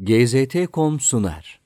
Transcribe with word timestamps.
GZT.com 0.00 1.00
sunar. 1.00 1.60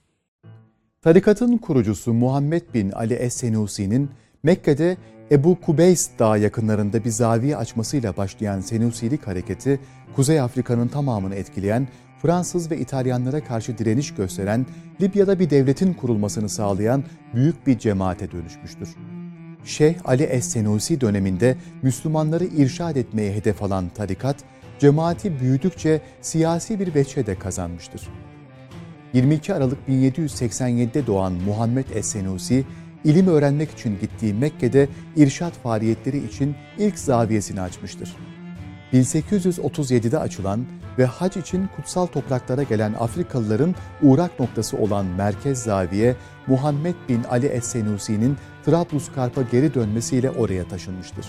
Tarikatın 1.03 1.57
kurucusu 1.57 2.12
Muhammed 2.12 2.62
bin 2.75 2.91
Ali 2.91 3.14
Es-Senusi'nin 3.14 4.10
Mekke'de 4.42 4.96
Ebu 5.30 5.60
Kubeys 5.60 6.10
Dağı 6.18 6.40
yakınlarında 6.40 7.04
bir 7.04 7.10
zaviye 7.10 7.56
açmasıyla 7.56 8.16
başlayan 8.16 8.61
Senusilik 8.61 9.27
hareketi, 9.27 9.80
Kuzey 10.16 10.40
Afrika'nın 10.40 10.88
tamamını 10.88 11.35
etkileyen, 11.35 11.88
Fransız 12.22 12.71
ve 12.71 12.79
İtalyanlara 12.79 13.45
karşı 13.45 13.79
direniş 13.79 14.15
gösteren, 14.15 14.67
Libya'da 15.01 15.38
bir 15.38 15.51
devletin 15.51 15.94
kurulmasını 15.94 16.48
sağlayan 16.48 17.04
büyük 17.34 17.66
bir 17.66 17.78
cemaate 17.78 18.32
dönüşmüştür. 18.32 18.88
Şeyh 19.64 19.94
Ali 20.04 20.22
Es-Senusi 20.22 21.00
döneminde 21.00 21.56
Müslümanları 21.82 22.44
irşad 22.44 22.96
etmeye 22.96 23.32
hedef 23.32 23.62
alan 23.62 23.88
tarikat, 23.88 24.36
cemaati 24.80 25.40
büyüdükçe 25.40 26.00
siyasi 26.20 26.80
bir 26.80 26.94
veçhe 26.94 27.26
de 27.26 27.38
kazanmıştır. 27.38 28.08
22 29.12 29.54
Aralık 29.54 29.78
1787'de 29.88 31.06
doğan 31.06 31.32
Muhammed 31.32 31.88
Es-Senusi, 31.88 32.64
ilim 33.05 33.27
öğrenmek 33.27 33.70
için 33.70 33.98
gittiği 34.00 34.34
Mekke'de 34.34 34.88
irşat 35.16 35.52
faaliyetleri 35.52 36.27
için 36.27 36.55
ilk 36.78 36.98
zaviyesini 36.98 37.60
açmıştır. 37.60 38.16
1837'de 38.92 40.19
açılan 40.19 40.66
ve 40.98 41.05
hac 41.05 41.36
için 41.36 41.69
kutsal 41.77 42.06
topraklara 42.06 42.62
gelen 42.62 42.92
Afrikalıların 42.92 43.74
uğrak 44.02 44.41
noktası 44.41 44.77
olan 44.77 45.06
Merkez 45.06 45.62
Zaviye, 45.62 46.16
Muhammed 46.47 46.94
bin 47.08 47.24
Ali 47.24 47.47
Es-Senusi'nin 47.47 48.36
Trabluskarp'a 48.66 49.42
geri 49.42 49.74
dönmesiyle 49.74 50.30
oraya 50.30 50.69
taşınmıştır. 50.69 51.27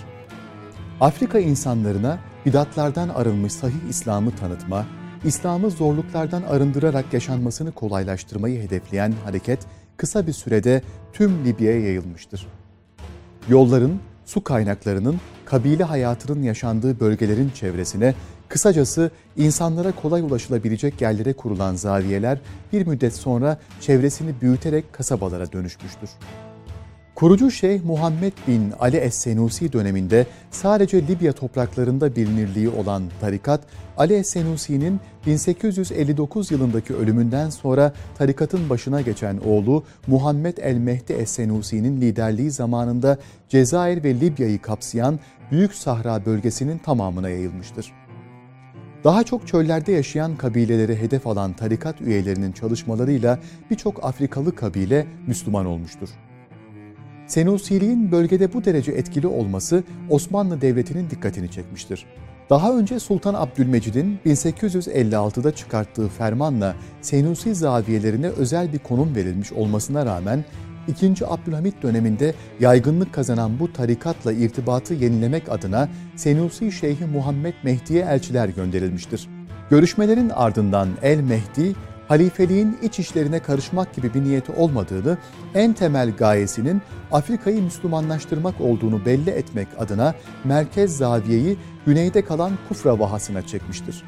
Afrika 1.01 1.39
insanlarına 1.39 2.19
bidatlardan 2.45 3.09
arınmış 3.09 3.53
sahih 3.53 3.89
İslam'ı 3.89 4.35
tanıtma, 4.35 4.85
İslam'ı 5.23 5.69
zorluklardan 5.69 6.41
arındırarak 6.41 7.13
yaşanmasını 7.13 7.71
kolaylaştırmayı 7.71 8.61
hedefleyen 8.61 9.13
hareket 9.25 9.59
kısa 9.97 10.27
bir 10.27 10.33
sürede 10.33 10.81
tüm 11.13 11.45
Libya'ya 11.45 11.79
yayılmıştır. 11.79 12.47
Yolların, 13.49 13.99
su 14.25 14.43
kaynaklarının, 14.43 15.19
kabile 15.45 15.83
hayatının 15.83 16.43
yaşandığı 16.43 16.99
bölgelerin 16.99 17.49
çevresine, 17.49 18.13
kısacası 18.49 19.11
insanlara 19.37 19.91
kolay 19.91 20.21
ulaşılabilecek 20.21 21.01
yerlere 21.01 21.33
kurulan 21.33 21.75
zaviyeler 21.75 22.39
bir 22.73 22.87
müddet 22.87 23.15
sonra 23.15 23.59
çevresini 23.81 24.41
büyüterek 24.41 24.93
kasabalara 24.93 25.51
dönüşmüştür. 25.51 26.09
Kurucu 27.21 27.51
Şeyh 27.51 27.83
Muhammed 27.83 28.33
bin 28.47 28.71
Ali 28.79 28.97
Es-Senusi 28.97 29.73
döneminde 29.73 30.25
sadece 30.51 31.07
Libya 31.07 31.33
topraklarında 31.33 32.15
bilinirliği 32.15 32.69
olan 32.69 33.03
tarikat, 33.21 33.61
Ali 33.97 34.13
Es-Senusi'nin 34.13 34.99
1859 35.25 36.51
yılındaki 36.51 36.95
ölümünden 36.95 37.49
sonra 37.49 37.93
tarikatın 38.17 38.69
başına 38.69 39.01
geçen 39.01 39.37
oğlu 39.37 39.83
Muhammed 40.07 40.57
el-Mehdi 40.57 41.13
Es-Senusi'nin 41.13 42.01
liderliği 42.01 42.51
zamanında 42.51 43.17
Cezayir 43.49 44.03
ve 44.03 44.19
Libya'yı 44.19 44.61
kapsayan 44.61 45.19
Büyük 45.51 45.73
Sahra 45.73 46.25
bölgesinin 46.25 46.77
tamamına 46.77 47.29
yayılmıştır. 47.29 47.93
Daha 49.03 49.23
çok 49.23 49.47
çöllerde 49.47 49.91
yaşayan 49.91 50.37
kabileleri 50.37 50.95
hedef 50.95 51.27
alan 51.27 51.53
tarikat 51.53 52.01
üyelerinin 52.01 52.51
çalışmalarıyla 52.51 53.39
birçok 53.71 54.03
Afrikalı 54.03 54.55
kabile 54.55 55.07
Müslüman 55.27 55.65
olmuştur. 55.65 56.09
Senusiliğin 57.31 58.11
bölgede 58.11 58.53
bu 58.53 58.65
derece 58.65 58.91
etkili 58.91 59.27
olması 59.27 59.83
Osmanlı 60.09 60.61
Devleti'nin 60.61 61.09
dikkatini 61.09 61.51
çekmiştir. 61.51 62.05
Daha 62.49 62.77
önce 62.77 62.99
Sultan 62.99 63.33
Abdülmecid'in 63.33 64.19
1856'da 64.25 65.55
çıkarttığı 65.55 66.07
fermanla 66.07 66.75
Senusi 67.01 67.55
zaviyelerine 67.55 68.27
özel 68.27 68.73
bir 68.73 68.79
konum 68.79 69.15
verilmiş 69.15 69.51
olmasına 69.51 70.05
rağmen 70.05 70.45
2. 70.87 71.27
Abdülhamit 71.27 71.83
döneminde 71.83 72.33
yaygınlık 72.59 73.13
kazanan 73.13 73.59
bu 73.59 73.73
tarikatla 73.73 74.33
irtibatı 74.33 74.93
yenilemek 74.93 75.49
adına 75.49 75.89
Senusi 76.15 76.71
Şeyhi 76.71 77.05
Muhammed 77.05 77.53
Mehdi'ye 77.63 78.01
elçiler 78.01 78.49
gönderilmiştir. 78.49 79.29
Görüşmelerin 79.69 80.29
ardından 80.29 80.89
El 81.01 81.19
Mehdi, 81.19 81.75
halifeliğin 82.11 82.77
iç 82.81 82.99
işlerine 82.99 83.39
karışmak 83.39 83.95
gibi 83.95 84.13
bir 84.13 84.23
niyeti 84.23 84.51
olmadığını, 84.51 85.17
en 85.55 85.73
temel 85.73 86.11
gayesinin 86.11 86.81
Afrika'yı 87.11 87.61
Müslümanlaştırmak 87.61 88.61
olduğunu 88.61 89.05
belli 89.05 89.29
etmek 89.29 89.67
adına 89.77 90.13
merkez 90.43 90.97
zaviyeyi 90.97 91.57
güneyde 91.85 92.25
kalan 92.25 92.51
Kufra 92.67 92.99
vahasına 92.99 93.47
çekmiştir. 93.47 94.03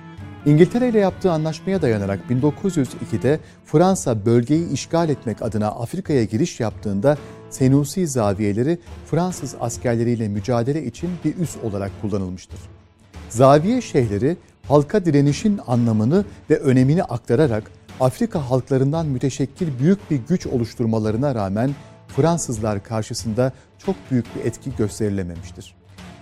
İngiltere 0.45 0.89
ile 0.89 0.99
yaptığı 0.99 1.31
anlaşmaya 1.31 1.81
dayanarak 1.81 2.19
1902'de 2.29 3.39
Fransa 3.65 4.25
bölgeyi 4.25 4.69
işgal 4.69 5.09
etmek 5.09 5.41
adına 5.41 5.67
Afrika'ya 5.67 6.23
giriş 6.23 6.59
yaptığında 6.59 7.17
Senusi 7.49 8.07
zaviyeleri 8.07 8.77
Fransız 9.11 9.55
askerleriyle 9.59 10.27
mücadele 10.27 10.85
için 10.85 11.09
bir 11.25 11.37
üs 11.37 11.55
olarak 11.63 11.91
kullanılmıştır. 12.01 12.59
Zaviye 13.29 13.81
şeyhleri 13.81 14.37
halka 14.67 15.05
direnişin 15.05 15.59
anlamını 15.67 16.25
ve 16.49 16.57
önemini 16.57 17.03
aktararak 17.03 17.71
Afrika 17.99 18.49
halklarından 18.49 19.05
müteşekkil 19.05 19.79
büyük 19.79 20.11
bir 20.11 20.19
güç 20.29 20.47
oluşturmalarına 20.47 21.35
rağmen 21.35 21.71
Fransızlar 22.07 22.83
karşısında 22.83 23.51
çok 23.77 23.95
büyük 24.11 24.35
bir 24.35 24.45
etki 24.45 24.75
gösterilememiştir. 24.75 25.75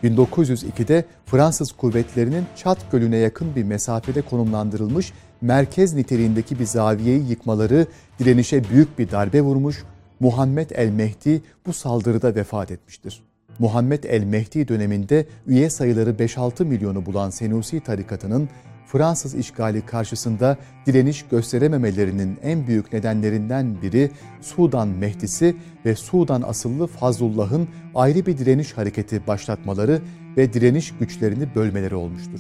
1902'de 0.04 1.06
Fransız 1.26 1.72
kuvvetlerinin 1.72 2.46
Çat 2.56 2.92
Gölü'ne 2.92 3.18
yakın 3.18 3.56
bir 3.56 3.64
mesafede 3.64 4.22
konumlandırılmış 4.22 5.14
merkez 5.42 5.94
niteliğindeki 5.94 6.60
bir 6.60 6.66
zaviyeyi 6.66 7.30
yıkmaları 7.30 7.86
direnişe 8.20 8.70
büyük 8.70 9.00
bir 9.00 9.12
darbe 9.12 9.42
vurmuş, 9.42 9.84
Muhammed 10.20 10.70
el-Mehdi 10.70 11.42
bu 11.66 11.74
saldırıda 11.74 12.36
vefat 12.36 12.72
etmiştir. 12.72 13.24
Muhammed 13.60 14.04
el-Mehdi 14.04 14.68
döneminde 14.68 15.26
üye 15.48 15.70
sayıları 15.70 16.10
5-6 16.10 16.66
milyonu 16.66 17.06
bulan 17.06 17.30
Senusi 17.30 17.80
tarikatının 17.80 18.50
Fransız 18.92 19.36
işgali 19.36 19.86
karşısında 19.86 20.58
direniş 20.86 21.26
gösterememelerinin 21.32 22.38
en 22.44 22.68
büyük 22.68 22.94
nedenlerinden 22.94 23.82
biri 23.82 24.12
Sudan 24.42 24.88
Mehdisi 24.88 25.56
ve 25.86 25.96
Sudan 25.96 26.42
asıllı 26.42 26.88
Fazlullah'ın 26.88 27.68
ayrı 27.96 28.26
bir 28.26 28.38
direniş 28.38 28.74
hareketi 28.74 29.28
başlatmaları 29.28 30.02
ve 30.38 30.54
direniş 30.54 30.94
güçlerini 31.00 31.56
bölmeleri 31.56 31.96
olmuştur. 31.96 32.40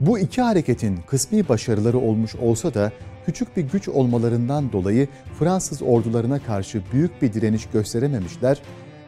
Bu 0.00 0.18
iki 0.18 0.42
hareketin 0.42 0.98
kısmi 1.06 1.48
başarıları 1.48 1.98
olmuş 1.98 2.34
olsa 2.34 2.74
da 2.74 2.92
küçük 3.26 3.56
bir 3.56 3.62
güç 3.62 3.88
olmalarından 3.88 4.72
dolayı 4.72 5.08
Fransız 5.38 5.82
ordularına 5.82 6.38
karşı 6.38 6.82
büyük 6.92 7.22
bir 7.22 7.32
direniş 7.32 7.66
gösterememişler, 7.66 8.58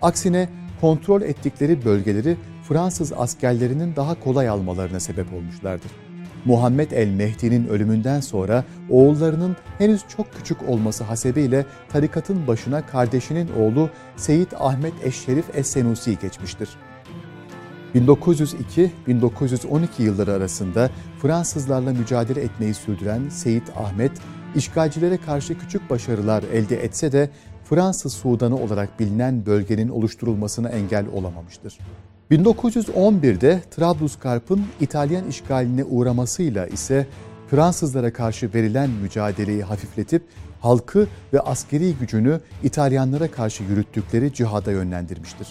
aksine 0.02 0.48
kontrol 0.80 1.22
ettikleri 1.22 1.84
bölgeleri 1.84 2.36
Fransız 2.68 3.12
askerlerinin 3.16 3.96
daha 3.96 4.20
kolay 4.20 4.48
almalarına 4.48 5.00
sebep 5.00 5.32
olmuşlardır. 5.32 5.90
Muhammed 6.44 6.90
el-Mehdi'nin 6.90 7.68
ölümünden 7.68 8.20
sonra 8.20 8.64
oğullarının 8.90 9.56
henüz 9.78 10.00
çok 10.16 10.34
küçük 10.34 10.68
olması 10.68 11.04
hasebiyle 11.04 11.66
tarikatın 11.88 12.46
başına 12.46 12.86
kardeşinin 12.86 13.48
oğlu 13.58 13.90
Seyit 14.16 14.54
Ahmet 14.58 14.92
Eşşerif 15.04 15.44
Es-Senusi 15.54 16.20
geçmiştir. 16.20 16.68
1902-1912 17.94 19.86
yılları 19.98 20.32
arasında 20.32 20.90
Fransızlarla 21.22 21.92
mücadele 21.92 22.40
etmeyi 22.40 22.74
sürdüren 22.74 23.28
Seyit 23.28 23.70
Ahmet, 23.76 24.12
işgalcilere 24.54 25.16
karşı 25.16 25.58
küçük 25.58 25.90
başarılar 25.90 26.42
elde 26.42 26.84
etse 26.84 27.12
de 27.12 27.30
Fransız 27.68 28.12
Sudanı 28.12 28.56
olarak 28.56 29.00
bilinen 29.00 29.46
bölgenin 29.46 29.88
oluşturulmasına 29.88 30.68
engel 30.68 31.06
olamamıştır. 31.14 31.78
1911'de 32.30 33.62
Trablusgarp'ın 33.70 34.64
İtalyan 34.80 35.28
işgaline 35.28 35.84
uğramasıyla 35.84 36.66
ise 36.66 37.06
Fransızlara 37.50 38.12
karşı 38.12 38.54
verilen 38.54 38.90
mücadeleyi 38.90 39.62
hafifletip 39.62 40.22
halkı 40.60 41.08
ve 41.32 41.40
askeri 41.40 41.94
gücünü 41.94 42.40
İtalyanlara 42.62 43.30
karşı 43.30 43.64
yürüttükleri 43.64 44.32
cihada 44.32 44.70
yönlendirmiştir. 44.70 45.48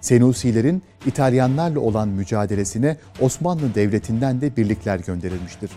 Senusilerin 0.00 0.82
İtalyanlarla 1.06 1.80
olan 1.80 2.08
mücadelesine 2.08 2.96
Osmanlı 3.20 3.74
Devleti'nden 3.74 4.40
de 4.40 4.56
birlikler 4.56 4.98
gönderilmiştir. 4.98 5.70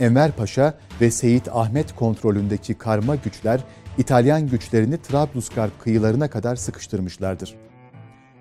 Enver 0.00 0.32
Paşa 0.32 0.74
ve 1.00 1.10
Seyit 1.10 1.48
Ahmet 1.52 1.94
kontrolündeki 1.94 2.74
karma 2.74 3.16
güçler 3.16 3.60
İtalyan 3.98 4.48
güçlerini 4.48 4.98
Trablusgarp 4.98 5.80
kıyılarına 5.80 6.28
kadar 6.28 6.56
sıkıştırmışlardır. 6.56 7.54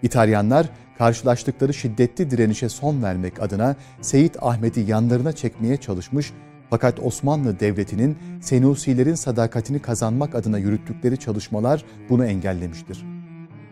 İtalyanlar 0.03 0.69
karşılaştıkları 0.97 1.73
şiddetli 1.73 2.31
direnişe 2.31 2.69
son 2.69 3.03
vermek 3.03 3.41
adına 3.41 3.75
Seyit 4.01 4.38
Ahmet'i 4.44 4.79
yanlarına 4.79 5.31
çekmeye 5.31 5.77
çalışmış 5.77 6.33
fakat 6.69 7.00
Osmanlı 7.00 7.59
Devleti'nin 7.59 8.17
Senusilerin 8.41 9.15
sadakatini 9.15 9.79
kazanmak 9.79 10.35
adına 10.35 10.57
yürüttükleri 10.57 11.17
çalışmalar 11.17 11.85
bunu 12.09 12.25
engellemiştir. 12.25 13.05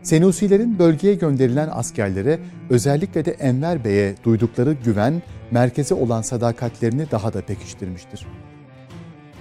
Senusilerin 0.03 0.79
bölgeye 0.79 1.13
gönderilen 1.13 1.69
askerlere 1.71 2.39
özellikle 2.69 3.25
de 3.25 3.31
Enver 3.31 3.85
Bey'e 3.85 4.15
duydukları 4.23 4.73
güven 4.73 5.21
merkeze 5.51 5.93
olan 5.93 6.21
sadakatlerini 6.21 7.11
daha 7.11 7.33
da 7.33 7.41
pekiştirmiştir. 7.41 8.27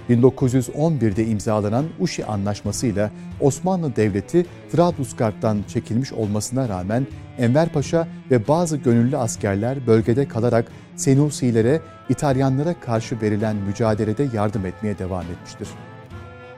1911'de 0.09 1.25
imzalanan 1.27 1.85
Uşi 1.99 2.25
Anlaşması'yla 2.25 3.11
Osmanlı 3.39 3.95
Devleti 3.95 4.45
Trablusgarp'tan 4.71 5.63
çekilmiş 5.67 6.13
olmasına 6.13 6.69
rağmen 6.69 7.07
Enver 7.37 7.69
Paşa 7.69 8.07
ve 8.31 8.47
bazı 8.47 8.77
gönüllü 8.77 9.17
askerler 9.17 9.87
bölgede 9.87 10.27
kalarak 10.27 10.71
Senusilere, 10.95 11.81
İtalyanlara 12.09 12.79
karşı 12.79 13.21
verilen 13.21 13.55
mücadelede 13.55 14.27
yardım 14.33 14.65
etmeye 14.65 14.99
devam 14.99 15.23
etmiştir. 15.23 15.67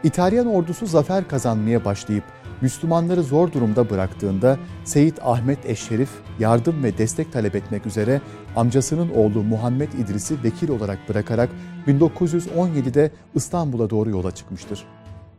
İtalyan 0.04 0.48
ordusu 0.48 0.86
zafer 0.86 1.28
kazanmaya 1.28 1.86
başlayıp 1.86 2.24
Müslümanları 2.61 3.23
zor 3.23 3.51
durumda 3.51 3.89
bıraktığında 3.89 4.57
Seyit 4.83 5.19
Ahmet 5.23 5.65
Eşşerif 5.65 6.09
yardım 6.39 6.83
ve 6.83 6.97
destek 6.97 7.33
talep 7.33 7.55
etmek 7.55 7.85
üzere 7.85 8.21
amcasının 8.55 9.09
oğlu 9.09 9.44
Muhammed 9.44 9.94
İdris'i 9.94 10.44
vekil 10.44 10.69
olarak 10.69 11.09
bırakarak 11.09 11.50
1917'de 11.88 13.11
İstanbul'a 13.35 13.89
doğru 13.89 14.09
yola 14.09 14.35
çıkmıştır. 14.35 14.85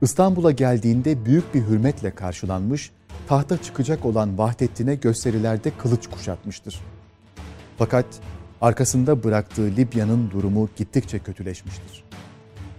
İstanbul'a 0.02 0.50
geldiğinde 0.50 1.24
büyük 1.24 1.54
bir 1.54 1.62
hürmetle 1.62 2.10
karşılanmış, 2.10 2.90
tahta 3.28 3.62
çıkacak 3.62 4.04
olan 4.04 4.38
Vahdettin'e 4.38 4.94
gösterilerde 4.94 5.72
kılıç 5.78 6.06
kuşatmıştır. 6.06 6.80
Fakat 7.78 8.06
arkasında 8.60 9.24
bıraktığı 9.24 9.62
Libya'nın 9.76 10.30
durumu 10.30 10.68
gittikçe 10.76 11.18
kötüleşmiştir. 11.18 12.04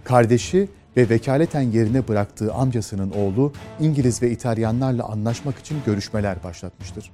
Kardeşi 0.04 0.68
ve 0.96 1.08
vekaleten 1.08 1.60
yerine 1.60 2.08
bıraktığı 2.08 2.54
amcasının 2.54 3.10
oğlu 3.10 3.52
İngiliz 3.80 4.22
ve 4.22 4.30
İtalyanlarla 4.30 5.04
anlaşmak 5.04 5.58
için 5.58 5.76
görüşmeler 5.86 6.42
başlatmıştır. 6.44 7.10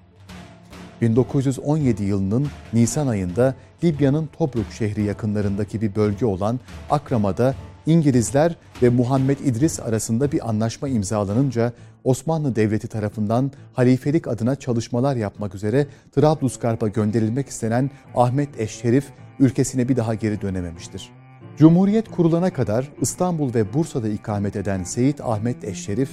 1917 1.00 2.02
yılının 2.05 2.49
Nisan 2.73 3.06
ayında 3.06 3.55
Libya'nın 3.84 4.29
Tobruk 4.38 4.73
şehri 4.73 5.02
yakınlarındaki 5.02 5.81
bir 5.81 5.94
bölge 5.94 6.26
olan 6.26 6.61
Akrama'da 6.90 7.55
İngilizler 7.87 8.56
ve 8.82 8.88
Muhammed 8.88 9.38
İdris 9.38 9.81
arasında 9.81 10.32
bir 10.32 10.49
anlaşma 10.49 10.88
imzalanınca 10.88 11.73
Osmanlı 12.05 12.56
Devleti 12.56 12.88
tarafından 12.88 13.52
halifelik 13.73 14.28
adına 14.28 14.56
çalışmalar 14.56 15.17
yapmak 15.17 15.55
üzere 15.55 15.87
Trablusgarp'a 16.14 16.88
gönderilmek 16.88 17.49
istenen 17.49 17.90
Ahmet 18.14 18.61
Eşşerif 18.61 19.05
ülkesine 19.38 19.88
bir 19.88 19.96
daha 19.96 20.14
geri 20.14 20.40
dönememiştir. 20.40 21.21
Cumhuriyet 21.62 22.11
kurulana 22.11 22.53
kadar 22.53 22.88
İstanbul 23.00 23.55
ve 23.55 23.75
Bursa'da 23.75 24.09
ikamet 24.09 24.56
eden 24.56 24.82
Seyit 24.82 25.20
Ahmet 25.20 25.64
Eşşerif, 25.64 26.11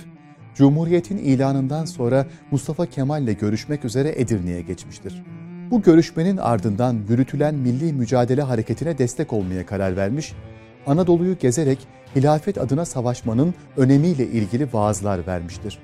Cumhuriyet'in 0.55 1.17
ilanından 1.17 1.85
sonra 1.85 2.25
Mustafa 2.51 2.85
Kemal 2.85 3.23
ile 3.23 3.33
görüşmek 3.33 3.85
üzere 3.85 4.13
Edirne'ye 4.15 4.61
geçmiştir. 4.61 5.23
Bu 5.71 5.81
görüşmenin 5.81 6.37
ardından 6.37 6.99
yürütülen 7.09 7.55
milli 7.55 7.93
mücadele 7.93 8.41
hareketine 8.41 8.97
destek 8.97 9.33
olmaya 9.33 9.65
karar 9.65 9.97
vermiş, 9.97 10.33
Anadolu'yu 10.87 11.37
gezerek 11.37 11.87
hilafet 12.15 12.57
adına 12.57 12.85
savaşmanın 12.85 13.53
önemiyle 13.77 14.27
ilgili 14.27 14.73
vaazlar 14.73 15.27
vermiştir. 15.27 15.79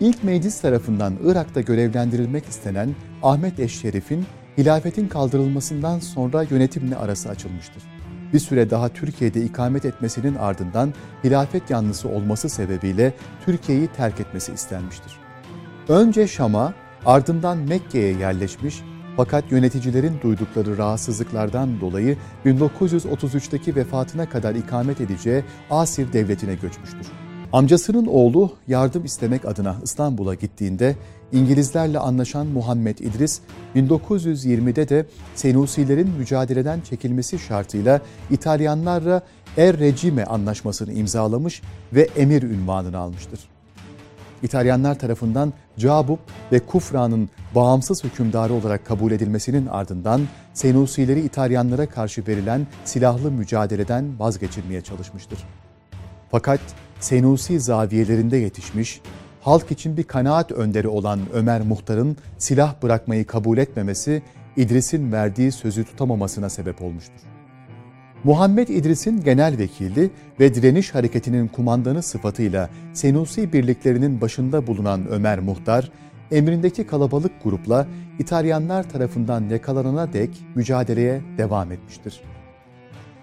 İlk 0.00 0.24
meclis 0.24 0.60
tarafından 0.60 1.14
Irak'ta 1.24 1.60
görevlendirilmek 1.60 2.44
istenen 2.46 2.94
Ahmet 3.22 3.60
Eşşerif'in 3.60 4.26
hilafetin 4.58 5.08
kaldırılmasından 5.08 5.98
sonra 5.98 6.42
yönetimle 6.42 6.96
arası 6.96 7.28
açılmıştır 7.28 7.95
bir 8.32 8.38
süre 8.38 8.70
daha 8.70 8.88
Türkiye'de 8.88 9.42
ikamet 9.42 9.84
etmesinin 9.84 10.34
ardından 10.34 10.94
hilafet 11.24 11.70
yanlısı 11.70 12.08
olması 12.08 12.48
sebebiyle 12.48 13.14
Türkiye'yi 13.44 13.88
terk 13.88 14.20
etmesi 14.20 14.52
istenmiştir. 14.52 15.12
Önce 15.88 16.28
Şam'a, 16.28 16.74
ardından 17.06 17.58
Mekke'ye 17.58 18.12
yerleşmiş 18.12 18.82
fakat 19.16 19.52
yöneticilerin 19.52 20.20
duydukları 20.22 20.78
rahatsızlıklardan 20.78 21.80
dolayı 21.80 22.16
1933'teki 22.46 23.76
vefatına 23.76 24.28
kadar 24.28 24.54
ikamet 24.54 25.00
edeceği 25.00 25.44
Asir 25.70 26.12
Devleti'ne 26.12 26.54
göçmüştür. 26.54 27.25
Amcasının 27.56 28.06
oğlu 28.06 28.52
yardım 28.68 29.04
istemek 29.04 29.44
adına 29.44 29.76
İstanbul'a 29.82 30.34
gittiğinde 30.34 30.96
İngilizlerle 31.32 31.98
anlaşan 31.98 32.46
Muhammed 32.46 32.98
İdris 32.98 33.40
1920'de 33.76 34.88
de 34.88 35.06
Senusilerin 35.34 36.08
mücadeleden 36.08 36.80
çekilmesi 36.80 37.38
şartıyla 37.38 38.00
İtalyanlarla 38.30 39.22
Er 39.56 39.78
Regime 39.78 40.24
anlaşmasını 40.24 40.92
imzalamış 40.92 41.62
ve 41.92 42.08
emir 42.16 42.42
ünvanını 42.42 42.98
almıştır. 42.98 43.40
İtalyanlar 44.42 44.98
tarafından 44.98 45.52
Cabub 45.78 46.18
ve 46.52 46.58
Kufra'nın 46.58 47.28
bağımsız 47.54 48.04
hükümdarı 48.04 48.54
olarak 48.54 48.86
kabul 48.86 49.12
edilmesinin 49.12 49.66
ardından 49.66 50.20
Senusileri 50.54 51.20
İtalyanlara 51.20 51.86
karşı 51.86 52.26
verilen 52.26 52.66
silahlı 52.84 53.30
mücadeleden 53.30 54.18
vazgeçirmeye 54.18 54.80
çalışmıştır. 54.80 55.38
Fakat 56.30 56.60
Senusi 57.00 57.60
zaviyelerinde 57.60 58.36
yetişmiş, 58.36 59.00
halk 59.40 59.70
için 59.70 59.96
bir 59.96 60.04
kanaat 60.04 60.52
önderi 60.52 60.88
olan 60.88 61.20
Ömer 61.32 61.60
Muhtar'ın 61.60 62.16
silah 62.38 62.82
bırakmayı 62.82 63.26
kabul 63.26 63.58
etmemesi 63.58 64.22
İdris'in 64.56 65.12
verdiği 65.12 65.52
sözü 65.52 65.84
tutamamasına 65.84 66.48
sebep 66.48 66.82
olmuştur. 66.82 67.20
Muhammed 68.24 68.68
İdris'in 68.68 69.20
genel 69.20 69.58
vekili 69.58 70.10
ve 70.40 70.54
direniş 70.54 70.94
hareketinin 70.94 71.48
kumandanı 71.48 72.02
sıfatıyla 72.02 72.70
Senusi 72.92 73.52
birliklerinin 73.52 74.20
başında 74.20 74.66
bulunan 74.66 75.08
Ömer 75.08 75.38
Muhtar, 75.38 75.90
emrindeki 76.30 76.86
kalabalık 76.86 77.32
grupla 77.44 77.86
İtalyanlar 78.18 78.90
tarafından 78.90 79.48
yakalanana 79.48 80.12
dek 80.12 80.30
mücadeleye 80.54 81.20
devam 81.38 81.72
etmiştir. 81.72 82.20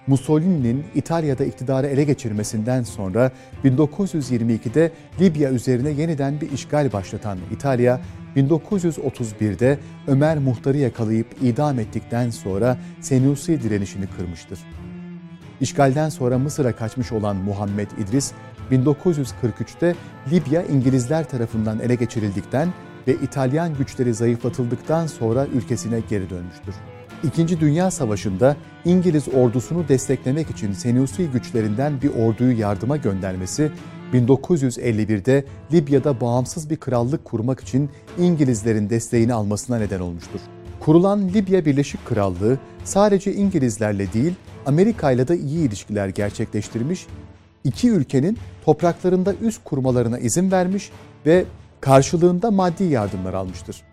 Mussolini'nin 0.07 0.83
İtalya'da 0.95 1.45
iktidarı 1.45 1.87
ele 1.87 2.03
geçirmesinden 2.03 2.83
sonra 2.83 3.31
1922'de 3.65 4.91
Libya 5.19 5.51
üzerine 5.51 5.89
yeniden 5.89 6.41
bir 6.41 6.51
işgal 6.51 6.93
başlatan 6.93 7.37
İtalya, 7.51 8.01
1931'de 8.35 9.79
Ömer 10.07 10.37
Muhtar'ı 10.37 10.77
yakalayıp 10.77 11.27
idam 11.41 11.79
ettikten 11.79 12.29
sonra 12.29 12.77
Senusi 13.01 13.63
direnişini 13.63 14.07
kırmıştır. 14.07 14.59
İşgalden 15.61 16.09
sonra 16.09 16.37
Mısır'a 16.37 16.75
kaçmış 16.75 17.11
olan 17.11 17.35
Muhammed 17.35 17.91
İdris, 17.91 18.31
1943'te 18.71 19.95
Libya 20.31 20.63
İngilizler 20.63 21.29
tarafından 21.29 21.79
ele 21.79 21.95
geçirildikten 21.95 22.73
ve 23.07 23.13
İtalyan 23.13 23.77
güçleri 23.77 24.13
zayıflatıldıktan 24.13 25.07
sonra 25.07 25.47
ülkesine 25.53 25.99
geri 26.09 26.29
dönmüştür. 26.29 26.75
İkinci 27.23 27.59
Dünya 27.59 27.91
Savaşı'nda 27.91 28.55
İngiliz 28.85 29.27
ordusunu 29.27 29.87
desteklemek 29.87 30.49
için 30.49 30.73
Senusi 30.73 31.27
güçlerinden 31.27 32.01
bir 32.01 32.09
orduyu 32.09 32.59
yardıma 32.59 32.97
göndermesi, 32.97 33.71
1951'de 34.13 35.45
Libya'da 35.71 36.21
bağımsız 36.21 36.69
bir 36.69 36.77
krallık 36.77 37.25
kurmak 37.25 37.59
için 37.59 37.89
İngilizlerin 38.17 38.89
desteğini 38.89 39.33
almasına 39.33 39.77
neden 39.77 39.99
olmuştur. 39.99 40.39
Kurulan 40.79 41.29
Libya 41.29 41.65
Birleşik 41.65 42.05
Krallığı 42.05 42.57
sadece 42.83 43.33
İngilizlerle 43.33 44.13
değil 44.13 44.33
Amerika 44.65 45.11
ile 45.11 45.27
de 45.27 45.37
iyi 45.37 45.67
ilişkiler 45.67 46.07
gerçekleştirmiş, 46.07 47.07
iki 47.63 47.89
ülkenin 47.89 48.37
topraklarında 48.65 49.33
üst 49.33 49.63
kurmalarına 49.63 50.19
izin 50.19 50.51
vermiş 50.51 50.91
ve 51.25 51.45
karşılığında 51.81 52.51
maddi 52.51 52.83
yardımlar 52.83 53.33
almıştır. 53.33 53.92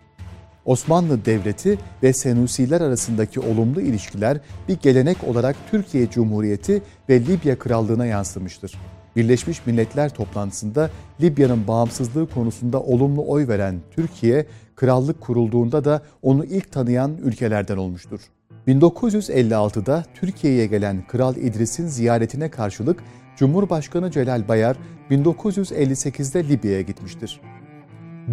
Osmanlı 0.65 1.25
Devleti 1.25 1.77
ve 2.03 2.13
Senusiler 2.13 2.81
arasındaki 2.81 3.39
olumlu 3.39 3.81
ilişkiler 3.81 4.37
bir 4.67 4.77
gelenek 4.77 5.23
olarak 5.23 5.55
Türkiye 5.71 6.09
Cumhuriyeti 6.09 6.81
ve 7.09 7.25
Libya 7.25 7.59
Krallığı'na 7.59 8.05
yansımıştır. 8.05 8.73
Birleşmiş 9.15 9.65
Milletler 9.65 10.09
toplantısında 10.13 10.89
Libya'nın 11.21 11.67
bağımsızlığı 11.67 12.29
konusunda 12.29 12.81
olumlu 12.81 13.27
oy 13.27 13.47
veren 13.47 13.75
Türkiye, 13.91 14.45
krallık 14.75 15.21
kurulduğunda 15.21 15.85
da 15.85 16.01
onu 16.21 16.45
ilk 16.45 16.71
tanıyan 16.71 17.17
ülkelerden 17.23 17.77
olmuştur. 17.77 18.19
1956'da 18.67 20.05
Türkiye'ye 20.13 20.65
gelen 20.65 21.07
Kral 21.07 21.35
İdris'in 21.35 21.87
ziyaretine 21.87 22.49
karşılık 22.49 23.03
Cumhurbaşkanı 23.35 24.11
Celal 24.11 24.47
Bayar 24.47 24.77
1958'de 25.09 26.49
Libya'ya 26.49 26.81
gitmiştir. 26.81 27.41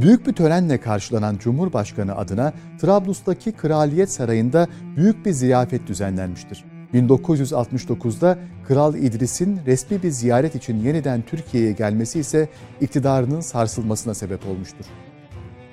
Büyük 0.01 0.27
bir 0.27 0.33
törenle 0.33 0.81
karşılanan 0.81 1.37
Cumhurbaşkanı 1.39 2.17
adına 2.17 2.53
Trablus'taki 2.81 3.53
Kraliyet 3.53 4.11
Sarayı'nda 4.11 4.69
büyük 4.97 5.27
bir 5.27 5.33
ziyafet 5.33 5.87
düzenlenmiştir. 5.87 6.65
1969'da 6.95 8.39
Kral 8.69 8.95
İdris'in 8.95 9.61
resmi 9.67 10.03
bir 10.03 10.11
ziyaret 10.11 10.55
için 10.55 10.81
yeniden 10.81 11.23
Türkiye'ye 11.23 11.73
gelmesi 11.73 12.21
ise 12.21 12.49
iktidarının 12.81 13.41
sarsılmasına 13.41 14.15
sebep 14.15 14.47
olmuştur. 14.47 14.85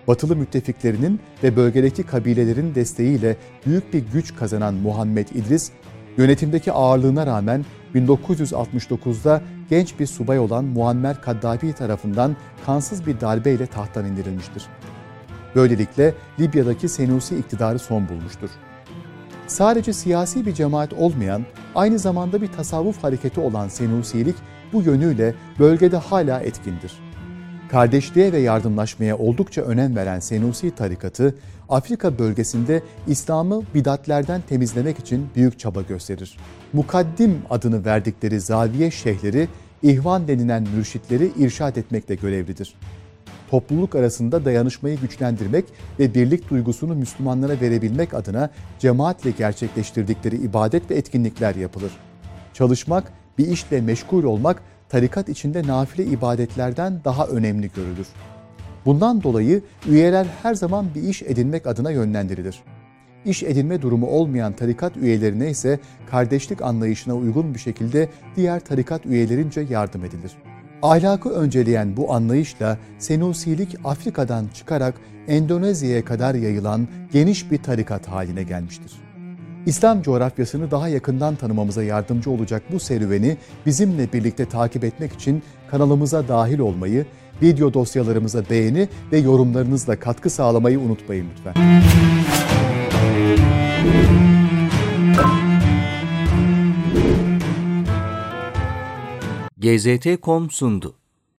Batılı 0.08 0.36
müttefiklerinin 0.36 1.20
ve 1.44 1.56
bölgedeki 1.56 2.04
kabilelerin 2.04 2.76
desteğiyle 2.76 3.38
büyük 3.66 3.94
bir 3.94 4.04
güç 4.14 4.36
kazanan 4.36 4.74
Muhammed 4.74 5.28
İdris, 5.28 5.72
yönetimdeki 6.18 6.72
ağırlığına 6.72 7.26
rağmen 7.26 7.66
1969'da 7.96 9.42
genç 9.70 10.00
bir 10.00 10.06
subay 10.06 10.40
olan 10.40 10.66
Muammer 10.66 11.22
Kaddafi 11.22 11.74
tarafından 11.74 12.36
kansız 12.66 13.06
bir 13.06 13.22
darbeyle 13.22 13.68
tahttan 13.68 14.06
indirilmiştir. 14.06 14.64
Böylelikle 15.56 16.14
Libya'daki 16.40 16.90
Senusi 16.90 17.38
iktidarı 17.38 17.80
son 17.80 18.10
bulmuştur. 18.10 18.50
Sadece 19.48 19.94
siyasi 19.94 20.46
bir 20.46 20.54
cemaat 20.54 20.94
olmayan, 20.94 21.46
aynı 21.76 22.00
zamanda 22.00 22.42
bir 22.42 22.48
tasavvuf 22.48 23.04
hareketi 23.04 23.40
olan 23.40 23.68
Senusilik 23.68 24.36
bu 24.74 24.82
yönüyle 24.82 25.36
bölgede 25.60 25.98
hala 25.98 26.40
etkindir. 26.40 27.05
Kardeşliğe 27.72 28.34
ve 28.34 28.40
yardımlaşmaya 28.40 29.18
oldukça 29.18 29.62
önem 29.62 29.96
veren 29.96 30.20
Senusi 30.20 30.72
tarikatı, 30.72 31.36
Afrika 31.70 32.20
bölgesinde 32.20 32.82
İslam'ı 33.08 33.64
bidatlerden 33.74 34.42
temizlemek 34.50 35.00
için 35.00 35.30
büyük 35.36 35.60
çaba 35.60 35.82
gösterir. 35.82 36.38
Mukaddim 36.74 37.42
adını 37.50 37.86
verdikleri 37.86 38.40
zaviye 38.40 38.92
şeyhleri, 38.92 39.48
ihvan 39.84 40.28
denilen 40.28 40.68
mürşitleri 40.76 41.32
irşat 41.38 41.78
etmekle 41.78 42.16
görevlidir 42.16 42.76
topluluk 43.52 43.96
arasında 43.96 44.46
dayanışmayı 44.46 45.00
güçlendirmek 45.00 45.66
ve 46.00 46.14
birlik 46.14 46.50
duygusunu 46.50 46.96
Müslümanlara 46.96 47.62
verebilmek 47.62 48.14
adına 48.14 48.50
cemaatle 48.80 49.32
gerçekleştirdikleri 49.32 50.36
ibadet 50.36 50.92
ve 50.92 50.96
etkinlikler 50.96 51.56
yapılır. 51.56 51.92
Çalışmak, 52.54 53.12
bir 53.38 53.48
işle 53.48 53.82
meşgul 53.82 54.24
olmak 54.24 54.62
tarikat 54.90 55.30
içinde 55.30 55.68
nafile 55.68 56.06
ibadetlerden 56.06 57.02
daha 57.06 57.28
önemli 57.28 57.72
görülür. 57.76 58.08
Bundan 58.86 59.24
dolayı 59.24 59.62
üyeler 59.88 60.28
her 60.44 60.56
zaman 60.56 60.86
bir 60.96 61.04
iş 61.04 61.22
edinmek 61.22 61.68
adına 61.68 61.92
yönlendirilir. 61.92 62.64
İş 63.26 63.44
edinme 63.44 63.82
durumu 63.82 64.08
olmayan 64.08 64.54
tarikat 64.54 64.98
üyelerine 64.98 65.50
ise 65.50 65.80
kardeşlik 66.12 66.62
anlayışına 66.62 67.16
uygun 67.16 67.54
bir 67.54 67.60
şekilde 67.60 68.10
diğer 68.36 68.60
tarikat 68.60 69.06
üyelerince 69.06 69.62
yardım 69.62 70.06
edilir. 70.06 70.32
Ahlakı 70.82 71.30
önceleyen 71.30 71.98
bu 71.98 72.14
anlayışla 72.14 72.78
Senusilik 73.00 73.76
Afrika'dan 73.84 74.48
çıkarak 74.54 74.96
Endonezya'ya 75.28 76.06
kadar 76.06 76.36
yayılan 76.36 76.88
geniş 77.14 77.52
bir 77.52 77.58
tarikat 77.58 78.08
haline 78.08 78.44
gelmiştir. 78.44 79.05
İslam 79.66 80.02
coğrafyasını 80.02 80.72
daha 80.72 80.88
yakından 80.88 81.36
tanımamıza 81.36 81.84
yardımcı 81.84 82.32
olacak 82.32 82.64
bu 82.72 82.80
serüveni 82.80 83.38
bizimle 83.66 84.14
birlikte 84.14 84.46
takip 84.46 84.84
etmek 84.84 85.14
için 85.14 85.44
kanalımıza 85.72 86.28
dahil 86.28 86.60
olmayı, 86.60 87.06
video 87.42 87.74
dosyalarımıza 87.74 88.50
beğeni 88.50 88.90
ve 89.12 89.18
yorumlarınızla 89.18 90.00
katkı 90.00 90.30
sağlamayı 90.30 90.80
unutmayın 90.80 91.28
lütfen. 91.32 91.54
GZT.com 99.58 100.50
sundu. 100.50 100.96